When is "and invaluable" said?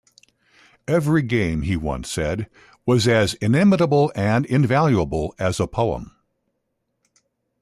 4.15-5.35